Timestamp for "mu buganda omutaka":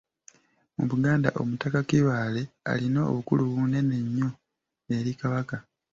0.75-1.79